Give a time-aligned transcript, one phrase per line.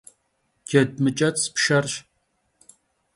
[0.69, 1.93] Ced mıç'ets' pşşerş.